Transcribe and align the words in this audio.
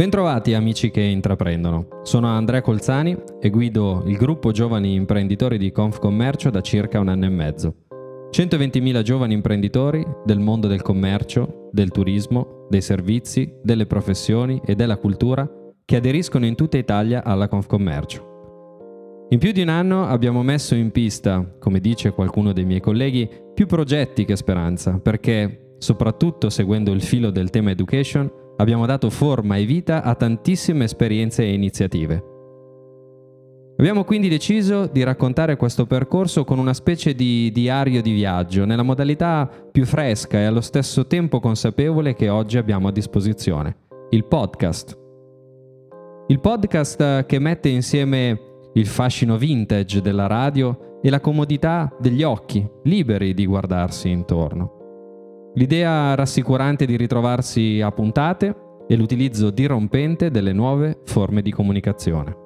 Bentrovati 0.00 0.54
amici 0.54 0.90
che 0.90 1.02
intraprendono. 1.02 2.00
Sono 2.04 2.26
Andrea 2.28 2.62
Colzani 2.62 3.14
e 3.38 3.50
guido 3.50 4.02
il 4.06 4.16
gruppo 4.16 4.50
giovani 4.50 4.94
imprenditori 4.94 5.58
di 5.58 5.72
Confcommercio 5.72 6.48
da 6.48 6.62
circa 6.62 6.98
un 7.00 7.08
anno 7.08 7.26
e 7.26 7.28
mezzo. 7.28 7.74
120.000 8.30 9.02
giovani 9.02 9.34
imprenditori 9.34 10.02
del 10.24 10.38
mondo 10.38 10.68
del 10.68 10.80
commercio, 10.80 11.68
del 11.70 11.90
turismo, 11.90 12.66
dei 12.70 12.80
servizi, 12.80 13.52
delle 13.62 13.84
professioni 13.84 14.58
e 14.64 14.74
della 14.74 14.96
cultura 14.96 15.46
che 15.84 15.96
aderiscono 15.96 16.46
in 16.46 16.54
tutta 16.54 16.78
Italia 16.78 17.22
alla 17.22 17.48
Confcommercio. 17.48 19.26
In 19.28 19.38
più 19.38 19.52
di 19.52 19.60
un 19.60 19.68
anno 19.68 20.06
abbiamo 20.06 20.42
messo 20.42 20.74
in 20.74 20.92
pista, 20.92 21.46
come 21.58 21.78
dice 21.78 22.12
qualcuno 22.12 22.54
dei 22.54 22.64
miei 22.64 22.80
colleghi, 22.80 23.28
più 23.52 23.66
progetti 23.66 24.24
che 24.24 24.36
speranza, 24.36 24.98
perché, 24.98 25.74
soprattutto 25.76 26.48
seguendo 26.48 26.90
il 26.90 27.02
filo 27.02 27.28
del 27.28 27.50
tema 27.50 27.72
education, 27.72 28.38
abbiamo 28.60 28.86
dato 28.86 29.10
forma 29.10 29.56
e 29.56 29.64
vita 29.64 30.02
a 30.02 30.14
tantissime 30.14 30.84
esperienze 30.84 31.42
e 31.42 31.52
iniziative. 31.52 32.24
Abbiamo 33.78 34.04
quindi 34.04 34.28
deciso 34.28 34.86
di 34.86 35.02
raccontare 35.02 35.56
questo 35.56 35.86
percorso 35.86 36.44
con 36.44 36.58
una 36.58 36.74
specie 36.74 37.14
di 37.14 37.50
diario 37.50 38.02
di 38.02 38.12
viaggio, 38.12 38.66
nella 38.66 38.82
modalità 38.82 39.48
più 39.72 39.86
fresca 39.86 40.38
e 40.38 40.44
allo 40.44 40.60
stesso 40.60 41.06
tempo 41.06 41.40
consapevole 41.40 42.14
che 42.14 42.28
oggi 42.28 42.58
abbiamo 42.58 42.88
a 42.88 42.92
disposizione, 42.92 43.76
il 44.10 44.26
podcast. 44.26 44.98
Il 46.26 46.40
podcast 46.40 47.24
che 47.24 47.38
mette 47.38 47.70
insieme 47.70 48.38
il 48.74 48.86
fascino 48.86 49.38
vintage 49.38 50.02
della 50.02 50.26
radio 50.26 50.98
e 51.02 51.08
la 51.08 51.20
comodità 51.20 51.90
degli 51.98 52.22
occhi, 52.22 52.68
liberi 52.84 53.32
di 53.32 53.46
guardarsi 53.46 54.10
intorno. 54.10 54.79
L'idea 55.54 56.14
rassicurante 56.14 56.86
di 56.86 56.96
ritrovarsi 56.96 57.80
a 57.80 57.90
puntate 57.90 58.54
e 58.86 58.96
l'utilizzo 58.96 59.50
dirompente 59.50 60.30
delle 60.30 60.52
nuove 60.52 61.00
forme 61.04 61.42
di 61.42 61.50
comunicazione. 61.50 62.36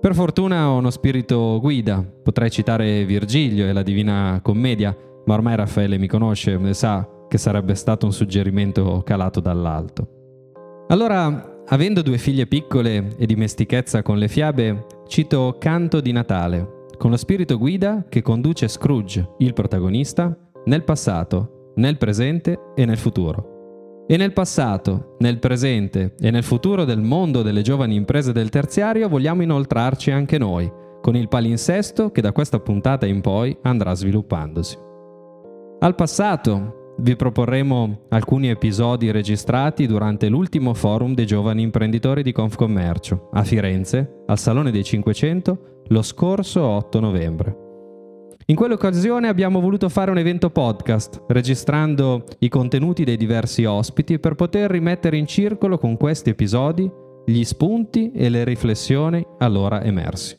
Per 0.00 0.14
fortuna 0.14 0.70
ho 0.70 0.76
uno 0.76 0.90
spirito 0.90 1.58
guida, 1.60 2.04
potrei 2.22 2.50
citare 2.50 3.04
Virgilio 3.04 3.66
e 3.66 3.72
la 3.72 3.82
Divina 3.82 4.38
Commedia, 4.42 4.96
ma 5.24 5.34
ormai 5.34 5.56
Raffaele 5.56 5.98
mi 5.98 6.06
conosce 6.06 6.60
e 6.60 6.74
sa 6.74 7.08
che 7.26 7.38
sarebbe 7.38 7.74
stato 7.74 8.06
un 8.06 8.12
suggerimento 8.12 9.02
calato 9.04 9.40
dall'alto. 9.40 10.84
Allora, 10.88 11.62
avendo 11.66 12.02
due 12.02 12.18
figlie 12.18 12.46
piccole 12.46 13.16
e 13.16 13.26
dimestichezza 13.26 14.02
con 14.02 14.18
le 14.18 14.28
fiabe, 14.28 14.86
cito 15.08 15.56
Canto 15.58 16.00
di 16.00 16.12
Natale, 16.12 16.86
con 16.96 17.10
lo 17.10 17.16
spirito 17.16 17.58
guida 17.58 18.04
che 18.08 18.22
conduce 18.22 18.68
Scrooge, 18.68 19.34
il 19.38 19.52
protagonista, 19.52 20.36
nel 20.66 20.84
passato 20.84 21.54
nel 21.76 21.96
presente 21.96 22.58
e 22.74 22.84
nel 22.84 22.98
futuro. 22.98 24.04
E 24.06 24.16
nel 24.18 24.32
passato, 24.32 25.16
nel 25.18 25.38
presente 25.38 26.14
e 26.20 26.30
nel 26.30 26.42
futuro 26.42 26.84
del 26.84 27.00
mondo 27.00 27.42
delle 27.42 27.62
giovani 27.62 27.94
imprese 27.94 28.32
del 28.32 28.50
terziario 28.50 29.08
vogliamo 29.08 29.42
inoltrarci 29.42 30.10
anche 30.10 30.36
noi, 30.36 30.70
con 31.00 31.16
il 31.16 31.28
palinsesto 31.28 32.10
che 32.10 32.20
da 32.20 32.32
questa 32.32 32.60
puntata 32.60 33.06
in 33.06 33.20
poi 33.20 33.56
andrà 33.62 33.94
sviluppandosi. 33.94 34.76
Al 35.80 35.94
passato 35.94 36.94
vi 36.98 37.16
proporremo 37.16 38.06
alcuni 38.10 38.48
episodi 38.48 39.10
registrati 39.10 39.86
durante 39.86 40.28
l'ultimo 40.28 40.74
forum 40.74 41.14
dei 41.14 41.26
giovani 41.26 41.62
imprenditori 41.62 42.22
di 42.22 42.32
Confcommercio 42.32 43.30
a 43.32 43.42
Firenze, 43.42 44.22
al 44.26 44.38
Salone 44.38 44.70
dei 44.70 44.84
500, 44.84 45.82
lo 45.88 46.02
scorso 46.02 46.62
8 46.62 47.00
novembre. 47.00 47.63
In 48.46 48.56
quell'occasione 48.56 49.28
abbiamo 49.28 49.58
voluto 49.58 49.88
fare 49.88 50.10
un 50.10 50.18
evento 50.18 50.50
podcast, 50.50 51.22
registrando 51.28 52.24
i 52.40 52.50
contenuti 52.50 53.02
dei 53.02 53.16
diversi 53.16 53.64
ospiti 53.64 54.18
per 54.18 54.34
poter 54.34 54.70
rimettere 54.70 55.16
in 55.16 55.26
circolo 55.26 55.78
con 55.78 55.96
questi 55.96 56.28
episodi 56.28 56.90
gli 57.24 57.42
spunti 57.42 58.12
e 58.12 58.28
le 58.28 58.44
riflessioni 58.44 59.26
allora 59.38 59.82
emersi. 59.82 60.38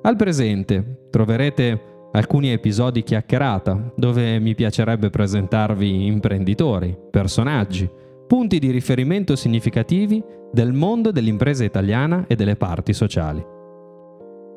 Al 0.00 0.16
presente 0.16 1.08
troverete 1.10 2.08
alcuni 2.12 2.52
episodi 2.52 3.02
chiacchierata, 3.02 3.92
dove 3.96 4.38
mi 4.38 4.54
piacerebbe 4.54 5.10
presentarvi 5.10 6.06
imprenditori, 6.06 6.96
personaggi, 7.10 7.86
punti 8.26 8.58
di 8.58 8.70
riferimento 8.70 9.36
significativi 9.36 10.24
del 10.50 10.72
mondo 10.72 11.10
dell'impresa 11.10 11.64
italiana 11.64 12.24
e 12.26 12.34
delle 12.34 12.56
parti 12.56 12.94
sociali. 12.94 13.58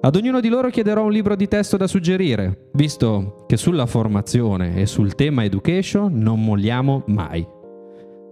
Ad 0.05 0.17
ognuno 0.17 0.41
di 0.41 0.49
loro 0.49 0.69
chiederò 0.69 1.05
un 1.05 1.13
libro 1.13 1.33
di 1.33 1.47
testo 1.47 1.77
da 1.77 1.87
suggerire, 1.87 2.71
visto 2.73 3.45
che 3.47 3.55
sulla 3.55 3.85
formazione 3.85 4.75
e 4.75 4.85
sul 4.85 5.15
tema 5.15 5.45
education 5.45 6.11
non 6.19 6.43
molliamo 6.43 7.03
mai. 7.07 7.47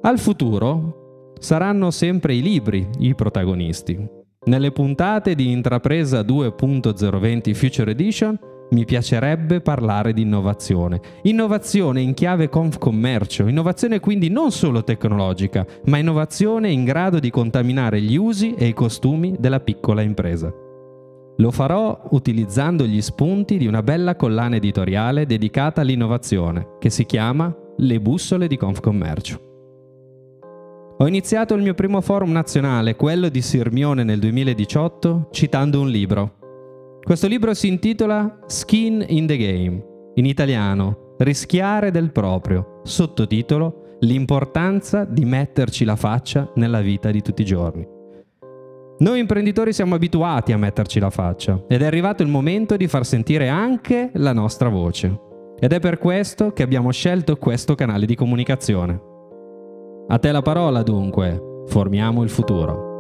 Al 0.02 0.20
futuro 0.20 1.32
saranno 1.40 1.90
sempre 1.90 2.36
i 2.36 2.42
libri 2.42 2.86
i 3.00 3.16
protagonisti. 3.16 4.06
Nelle 4.48 4.74
puntate 4.74 5.34
di 5.34 5.50
Intrapresa 5.50 6.20
2.020 6.20 7.54
Future 7.54 7.92
Edition 7.92 8.38
mi 8.72 8.84
piacerebbe 8.84 9.62
parlare 9.62 10.12
di 10.12 10.24
innovazione. 10.24 11.00
Innovazione 11.22 12.02
in 12.02 12.14
chiave 12.14 12.50
Confcommercio, 12.50 13.48
innovazione 13.48 14.02
quindi 14.02 14.28
non 14.28 14.52
solo 14.52 14.84
tecnologica, 14.84 15.66
ma 15.86 15.98
innovazione 15.98 16.70
in 16.70 16.84
grado 16.84 17.20
di 17.20 17.30
contaminare 17.30 18.02
gli 18.02 18.18
usi 18.18 18.56
e 18.56 18.68
i 18.68 18.74
costumi 18.74 19.38
della 19.40 19.62
piccola 19.62 20.02
impresa. 20.02 20.54
Lo 21.42 21.50
farò 21.50 22.00
utilizzando 22.12 22.86
gli 22.86 23.02
spunti 23.02 23.58
di 23.58 23.66
una 23.66 23.82
bella 23.82 24.16
collana 24.16 24.58
editoriale 24.58 25.26
dedicata 25.26 25.82
all'innovazione, 25.82 26.78
che 26.80 26.92
si 26.92 27.04
chiama 27.04 27.52
Le 27.78 28.00
bussole 28.00 28.46
di 28.46 28.58
Confcommercio. 28.58 29.50
Ho 31.00 31.08
iniziato 31.08 31.56
il 31.56 31.64
mio 31.64 31.74
primo 31.74 32.00
forum 32.00 32.32
nazionale, 32.32 32.96
quello 32.96 33.28
di 33.30 33.42
Sirmione 33.42 34.04
nel 34.04 34.20
2018, 34.20 35.30
citando 35.32 35.82
un 35.82 35.90
libro. 35.90 37.00
Questo 37.02 37.26
libro 37.26 37.56
si 37.56 37.68
intitola 37.68 38.42
Skin 38.46 39.04
in 39.08 39.26
the 39.26 39.38
Game, 39.38 39.84
in 40.14 40.26
italiano 40.26 41.16
Rischiare 41.18 41.90
del 41.90 42.12
proprio, 42.12 42.82
sottotitolo 42.84 43.98
L'importanza 44.02 45.06
di 45.06 45.26
metterci 45.26 45.86
la 45.86 45.96
faccia 45.96 46.52
nella 46.56 46.82
vita 46.82 47.10
di 47.10 47.22
tutti 47.22 47.42
i 47.42 47.46
giorni. 47.46 48.00
Noi 49.02 49.18
imprenditori 49.18 49.74
siamo 49.74 49.96
abituati 49.96 50.52
a 50.52 50.60
metterci 50.60 51.00
la 51.00 51.10
faccia 51.10 51.64
ed 51.68 51.82
è 51.82 51.86
arrivato 51.86 52.22
il 52.22 52.30
momento 52.30 52.78
di 52.78 52.88
far 52.88 53.04
sentire 53.04 53.48
anche 53.50 54.12
la 54.14 54.32
nostra 54.32 54.70
voce. 54.70 55.20
Ed 55.60 55.74
è 55.74 55.80
per 55.80 55.98
questo 55.98 56.54
che 56.54 56.62
abbiamo 56.62 56.92
scelto 56.92 57.36
questo 57.38 57.74
canale 57.74 58.06
di 58.06 58.14
comunicazione. 58.14 59.02
A 60.08 60.20
te 60.20 60.32
la 60.32 60.44
parola 60.44 60.84
dunque, 60.84 61.64
formiamo 61.66 62.22
il 62.22 62.30
futuro. 62.30 62.91